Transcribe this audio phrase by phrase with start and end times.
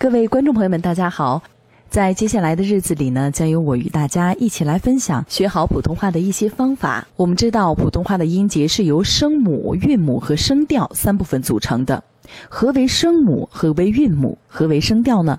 [0.00, 1.42] 各位观众朋友们，大家好！
[1.90, 7.06] 在接下来的日子里呢，将由我与大家一起来分享学好普通话的一些方法。
[7.16, 12.02] 我们知道，普通话的音节是由声母、韵母和声调三部分组成的。
[12.48, 13.46] 何为声母？
[13.52, 14.38] 何为韵母？
[14.48, 15.38] 何为声调呢？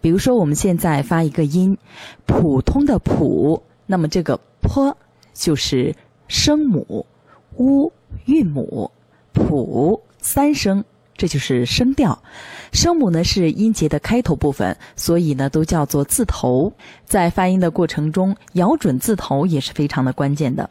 [0.00, 1.78] 比如说，我们现在发一个音，
[2.26, 4.96] 普通的“普”，那么这个“坡”
[5.32, 5.94] 就是
[6.26, 7.06] 声母
[7.58, 7.92] ，“u”
[8.24, 8.90] 韵母
[9.32, 10.84] ，“普”三声。
[11.20, 12.18] 这就是声调，
[12.72, 16.72] 声母呢是音节的开头部分，所以呢都叫做字头。
[17.04, 20.70] 在发音的过程中，咬准字头也是非常的关键的。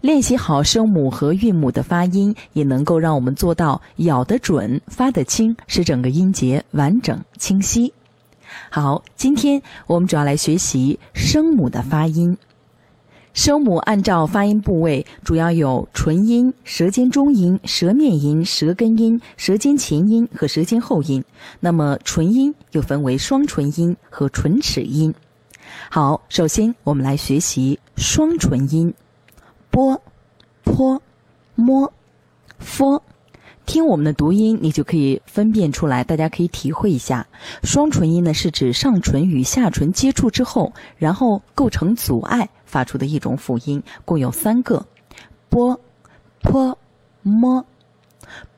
[0.00, 7.92] 练习好声母和韵母的发音，也能够让我们做到咬得准、发得清，使整个音节完整清晰。
[8.70, 12.36] 好，今天我们主要来学习声母的发音。
[13.38, 21.22] 声母按照发音部位，主要有唇音、舌尖中音、舌面音、舌根音、舌尖前音和舌尖后音。
[21.60, 25.14] 那么唇音又分为双唇音和唇齿音。
[25.88, 28.92] 好，首先我们来学习双唇音
[29.70, 30.00] ：b、
[30.64, 31.00] p、
[31.54, 31.92] m、
[32.58, 33.02] f。
[33.66, 36.02] 听我们的读音，你就可以分辨出来。
[36.02, 37.28] 大家可以体会一下，
[37.62, 44.86] 双唇音呢是指上唇与下唇接触之后，然后构成阻碍发出的一种辅音，共有三个
[45.48, 45.80] ：b、
[46.42, 46.76] p、
[47.22, 47.64] m。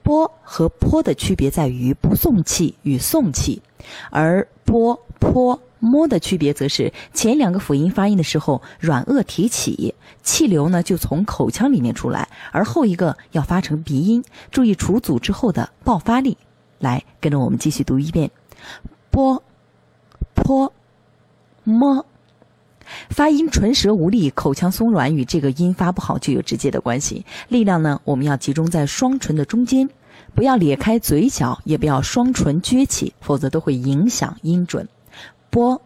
[0.03, 3.63] b 和 p 的区别在于不送气与送气，
[4.11, 5.61] 而 b、p。
[5.83, 16.37] 摸的区别则是前两个辅音发音的时候软腭提起，气流呢就从口腔里面出来，而后一个要发成鼻音，注意除阻之后的爆发力。
[16.81, 18.31] 来，跟着我们继续读一遍
[19.11, 19.43] ：b、
[20.35, 20.73] p、
[21.65, 22.05] m。
[23.09, 27.25] 发音唇舌无力、口腔松软与这个音发不好就有直接的关系。
[27.49, 29.89] 力量呢，我们要集中在双唇的中间，
[30.35, 34.89] 不要咧开嘴角，也不要双唇撅起，否则都会影响音准。
[35.51, 35.83] 波，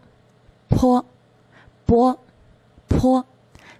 [0.68, 1.04] 坡，
[1.86, 2.18] 波，
[2.88, 3.24] 坡，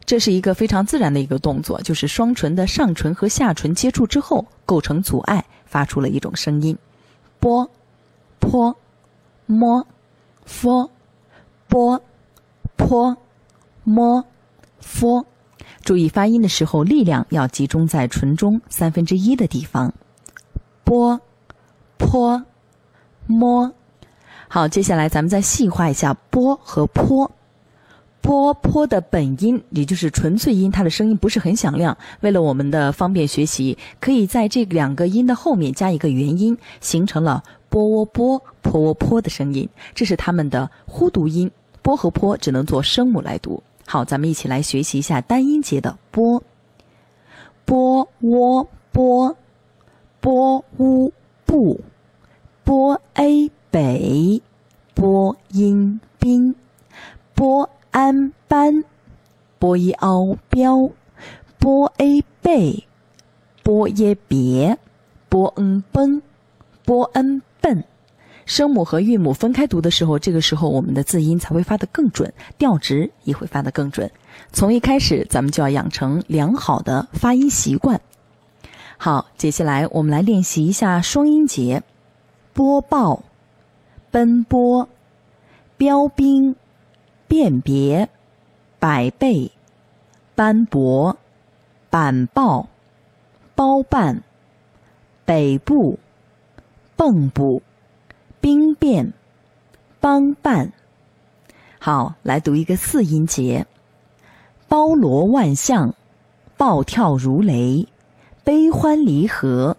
[0.04, 6.76] 这是一个非常自然的一个动作，就是双唇的上唇和下唇接触之后构成阻碍，发出了一种声音。
[7.40, 7.70] 波，
[8.38, 8.76] 坡，
[9.46, 9.86] 摸，
[10.46, 10.90] 佛，
[11.68, 12.02] 波，
[12.76, 13.16] 坡，
[13.82, 14.24] 摸，
[14.80, 15.24] 佛。
[15.82, 19.92] 注意发音的时候，力量要集中在唇中三分之一的地方。
[20.82, 21.20] 波，
[21.98, 22.42] 坡，
[23.26, 23.72] 摸。
[24.48, 27.30] 好，接下来咱们再细化一下“波”和“坡”。
[28.22, 31.96] 波坡的本音，也就是纯粹音，它的声音不是很响亮。
[32.20, 39.68] 为了我们的方便学习，可以在这两个音的后面加一个元音，形成了“波喔波”“坡喔坡”的声音。
[39.94, 41.50] 这是它们的呼读音。
[41.84, 43.62] 波和坡只能做声母来读。
[43.86, 46.42] 好，咱们一起来学习一下单音节的“波”。
[47.64, 49.36] 波喔波，
[50.20, 51.12] 波乌
[51.44, 51.80] 布，
[52.64, 53.50] 波 a。
[53.74, 54.40] 北，
[54.94, 56.54] 波音宾，
[57.34, 58.84] 波安班，
[59.58, 60.88] 波一凹标，
[61.58, 62.86] 波 a 贝，
[63.64, 64.78] 波耶别，
[65.28, 66.22] 波恩奔，
[66.84, 67.82] 波恩笨。
[68.46, 74.10] 声母和韵母分开读的时候，这个时候我们的字音才会发得更准，调值也会发得更准。
[74.52, 78.00] 从一开始，咱们就要养成良好的发音习惯。
[78.96, 81.82] 好，接下来我们来练习一下双音节，
[82.52, 83.22] 播报。
[84.10, 84.88] 奔波，
[85.76, 86.54] 标兵，
[87.26, 88.08] 辨别，
[88.78, 89.50] 百倍，
[90.36, 91.16] 斑驳，
[91.90, 92.68] 板报，
[93.56, 94.22] 包办，
[95.24, 95.98] 北部，
[96.96, 97.60] 蚌埠，
[98.44, 99.10] 兵变，
[100.00, 100.70] 帮办。
[101.78, 103.66] 好，来读一个四音节：
[104.68, 105.94] 包罗万象，
[106.58, 107.88] 暴跳如雷，
[108.44, 109.78] 悲欢离合，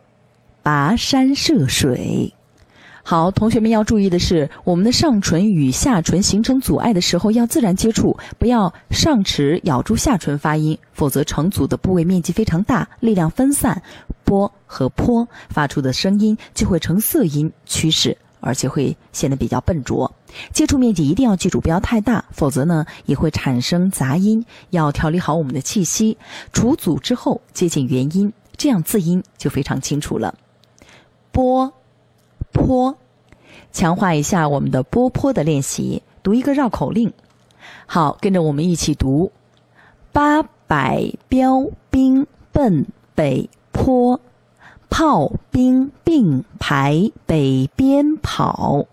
[0.64, 2.34] 跋山涉水。
[3.04, 13.80] 好，同学们要注意的是，我们的上唇与下唇形成阻碍的时候，要自然接触，不要上齿咬住下唇发音，否则成阻的部位面积非常大，力量分散，
[14.24, 20.14] 波和坡发出的声音就会呈色音趋势，而且会显得比较笨拙。
[20.54, 24.46] 接触面积一定要记住，不要太大，否则呢也会产生杂音。
[24.70, 26.18] 要调理好我们的气息，
[26.54, 30.36] 除阻之后接近元音，这样字音就非常清楚了。
[31.32, 31.74] 波。
[32.52, 32.98] 坡，
[33.74, 36.02] 强化一下我们的波坡的练习。
[36.24, 37.12] 读一个绕口令，
[37.86, 39.30] 好，跟着我们一起读：
[40.14, 44.22] 八百标兵奔北坡，
[44.98, 48.86] 炮兵并排北边跑，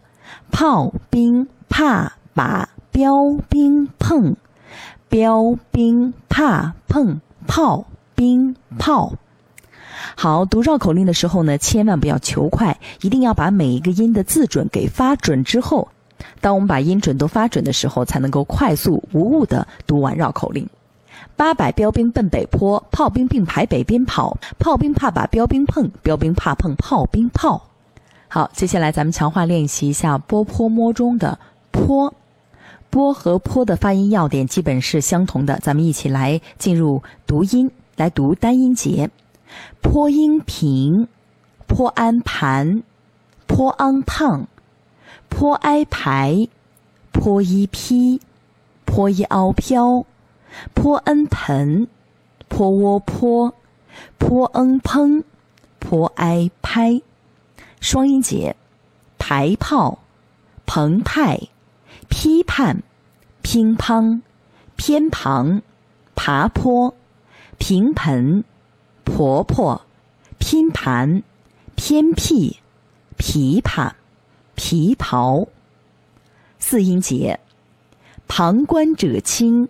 [0.51, 4.35] 炮兵怕把标兵碰，
[5.09, 7.85] 标兵怕碰炮
[8.17, 9.13] 兵炮。
[10.17, 15.87] 好，读绕口令的时候呢，千万不要求快，一定要把每一个音的字准给发准之后，
[16.41, 20.69] 当我们把音准都发准的时候，才能够快速无误的读完绕口令。
[21.37, 27.69] 八百标兵奔北坡，炮兵并排北边跑，炮兵怕把标兵碰，标兵怕碰炮兵炮。
[28.29, 31.39] 好，接下来咱们强化练习一下波坡摸中的
[31.71, 32.15] 坡。
[32.89, 39.11] 波和坡的发音要点基本是相同的，咱们一起来进入读音，来读单音节。
[39.81, 41.09] 坡音平，
[41.67, 42.83] 坡安盘，
[43.47, 44.47] 坡昂烫，
[45.29, 46.49] 坡挨排，
[47.13, 48.21] 坡一披，
[48.85, 50.05] 坡一凹飘，
[50.75, 51.89] 坡恩盆，
[52.49, 53.55] 坡窝坡，
[54.19, 55.25] 坡恩砰，
[55.79, 57.01] 坡挨拍。
[57.81, 58.57] 双音节，
[59.19, 59.99] 排炮，
[60.67, 61.49] 澎湃。
[62.09, 62.83] 批判，
[63.41, 64.21] 乒乓，
[64.77, 65.63] 偏旁，
[66.15, 66.95] 爬坡，
[67.59, 68.45] 平盆，
[69.05, 69.81] 婆婆，
[70.39, 71.23] 拼盘，
[71.75, 72.59] 偏僻，
[73.17, 73.93] 琵琶，
[74.55, 75.47] 皮袍。
[76.59, 77.41] 四音节，
[78.29, 79.69] 旁观者清，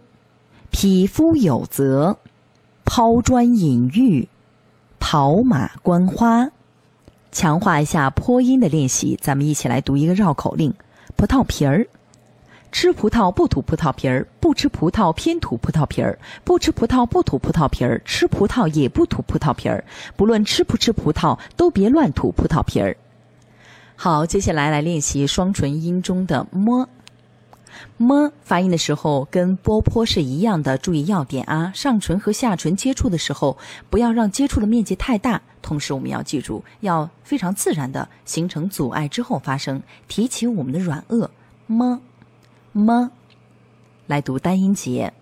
[0.73, 2.19] 匹夫有责，
[2.85, 4.29] 抛砖引玉，
[4.99, 6.51] 跑马观花。
[7.31, 10.75] 强化一下坡音的练习，咱们一起来读一个绕口令：
[11.15, 11.87] 葡萄皮儿。
[12.73, 19.85] 吃葡萄不吐葡萄皮儿，不吃葡萄偏吐葡萄皮儿，不吃葡萄不吐葡萄皮儿，吃葡萄也不吐葡萄皮儿。
[20.17, 22.97] 不论吃不吃葡萄，都别乱吐葡萄皮儿。
[23.95, 26.89] 好，接下来来练习双唇音中的么。
[27.97, 31.73] 么发音的时候跟波坡是一样的，注意要点啊！
[31.75, 33.57] 上唇和下唇接触的时候，
[33.91, 35.43] 不要让接触的面积太大。
[35.61, 41.29] 同时，我们要记住，要非常自然的形成阻碍之后发声，提起我们的软腭
[41.67, 42.01] 么。
[42.73, 43.11] 么，
[44.07, 45.13] 来读单音节，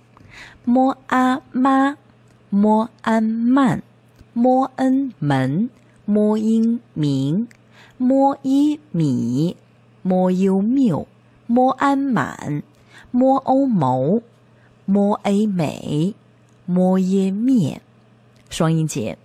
[0.65, 1.97] 么啊妈，
[2.49, 3.83] 么安慢，
[4.33, 5.69] 么恩门，
[6.05, 7.49] 么音明，
[7.97, 9.57] 么一米，
[10.03, 11.07] 么优谬，
[11.51, 12.63] m an 满，
[13.11, 14.23] 么欧谋，
[14.85, 16.15] 么 a 美，
[16.65, 17.83] 么耶灭。
[18.49, 19.19] 双音节，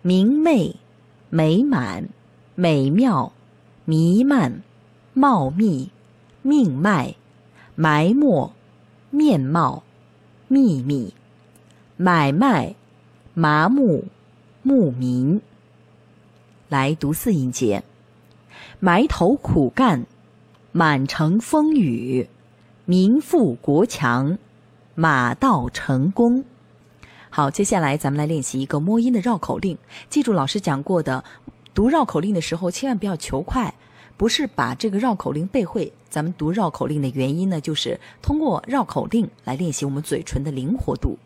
[0.00, 0.76] 明媚，
[1.28, 2.08] 美满，
[2.54, 3.30] 美妙，
[3.84, 4.62] 弥漫，
[5.12, 5.90] 茂密。
[6.40, 7.14] 命脉，
[7.74, 8.50] 埋没，
[9.10, 9.82] 面貌，
[10.48, 11.14] 秘密，
[11.96, 12.74] 买卖，
[13.34, 14.04] 麻木，
[14.62, 15.42] 牧民。
[16.70, 17.84] 来读四音节，
[18.80, 20.06] 埋头苦干，
[20.74, 22.26] 满城风雨，
[22.86, 24.38] 民富国强，
[24.94, 26.42] 马到成功。
[27.28, 29.76] 好，接下来咱们来练习一个摸音的绕口令。
[30.08, 31.22] 记住老师讲过的，
[31.74, 33.74] 读绕口令的时候千万不要求快。
[34.16, 41.18] 不是把这个绕口令背会，咱们读绕口令的原因呢，就是通过绕口令来练习我们嘴唇的灵活度。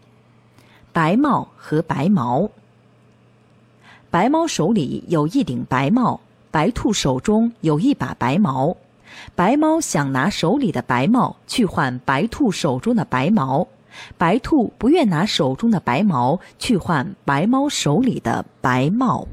[0.92, 2.50] 白帽和白毛，
[4.10, 6.20] 白猫手里有一顶白帽，
[6.50, 8.76] 白兔手中有一把白毛。
[9.34, 13.66] 白猫想拿手里的白帽去换白兔手中的白毛，
[14.18, 19.26] 白兔不愿拿手中的白毛去换白猫手里的白帽。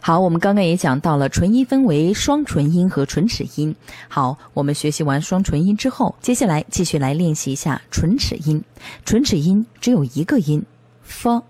[0.00, 3.74] 好，我们刚刚也讲到了唇音分为双唇音和唇齿音。
[4.08, 8.62] 好，我们学习完双唇音之后，接下来继续来练习一下唇齿音。
[9.04, 10.64] 唇齿音只有一个音
[11.04, 11.42] ，f，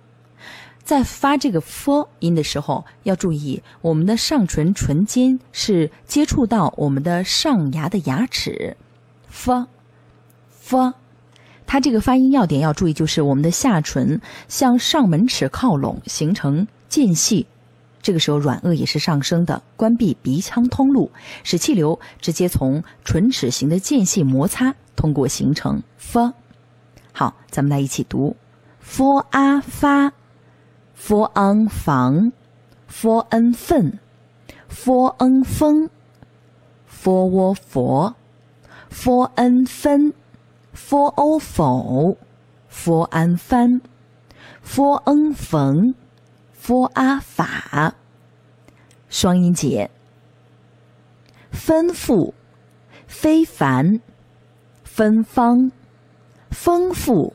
[0.89, 8.75] 在发这个 f 音的时候，要注意我们的上唇唇尖是接触到我们的上牙的牙齿
[9.31, 10.95] ，f，f，
[11.67, 17.47] 它这个发音要点要注意，就是我们的下唇向上门齿靠拢，形成间隙。
[18.01, 21.11] 这个时候，软腭也是上升的，关闭鼻腔通路，
[21.45, 26.33] 使气流直接从唇齿形的间隙摩擦，通过形成 f。
[27.13, 28.35] 好，咱们来一起读
[28.81, 30.15] ：f a 发
[31.09, 32.33] ，f ang 房
[32.89, 33.99] ，f n 粪
[34.69, 35.89] ，f n 风
[36.87, 38.15] ，f o 佛
[38.91, 40.13] ，f n 分
[40.73, 42.19] ，f o 否
[42.69, 43.81] ，f an 翻
[44.63, 45.95] ，f n 缝。
[46.69, 47.95] 佛阿法，
[49.09, 49.91] 双音节。
[51.51, 52.35] 吩咐，
[53.07, 54.03] 非凡，
[54.85, 55.73] 芬芳，
[56.51, 57.33] 丰富，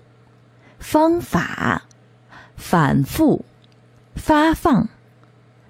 [0.78, 1.82] 方法，
[2.56, 3.44] 反复，
[4.26, 4.88] 发放，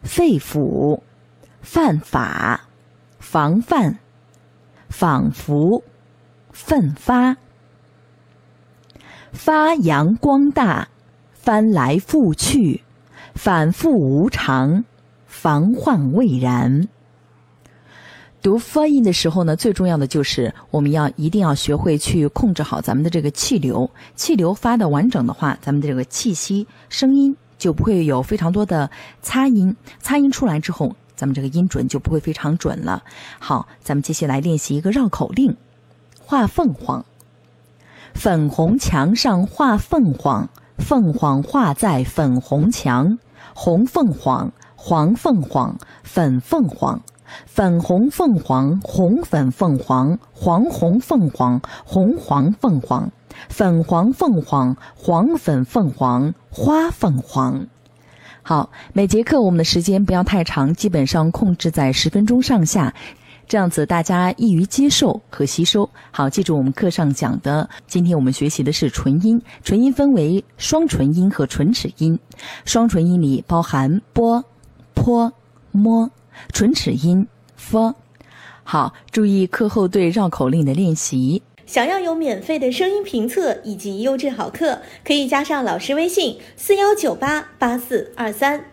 [0.03, 1.01] 肺腑，
[1.63, 2.61] 犯法，
[3.17, 3.97] 防范，
[4.91, 5.81] 仿佛，
[6.51, 7.35] 奋发，
[9.31, 10.87] 发扬光大，
[11.31, 12.83] 翻来覆去。
[13.33, 14.85] 反复无常，
[15.25, 16.87] 防患未然。
[18.43, 23.89] 读发音的时候呢，最重要的就是我们要一定要学会去控制好咱们的这个气流。
[24.13, 28.91] 气流发的完整的话，咱们的这个气息声音就不会有非常多的
[29.21, 29.73] 擦音。
[30.01, 33.01] 擦音出来之后，咱们这个音准就不会非常准了。
[33.39, 35.55] 好，咱们接下来练习一个绕口令：
[36.19, 37.05] 画凤凰。
[38.13, 43.17] 粉红墙上画凤凰，凤凰画在粉红墙。
[43.55, 47.01] 红凤凰，黄凤凰，粉凤凰。
[47.45, 53.09] 粉红凤凰，红粉凤凰，黄红凤凰，红黄凤凰，
[53.49, 57.67] 粉黄凤凰，黄粉凤凰，花凤凰。
[58.41, 62.93] 好，每节课我们的时间不要太长，基本上控制在十分钟上下。
[63.45, 65.89] 这样子大家易于接受和吸收。
[66.11, 69.41] 好，记住我们课上讲的，今天我们学习的是唇音。
[69.63, 72.17] 唇音分为双唇音和唇齿音。
[72.65, 74.43] 双唇音里包含波、
[74.93, 75.31] 坡、
[75.71, 76.09] 摸，
[76.53, 77.93] 唇齿音 f。
[78.63, 81.43] 好，注意课后对绕口令的练习。
[81.65, 88.72] 想要有免费的声音评测以及优质好课，可以加上老师微信：四幺九八八四二三。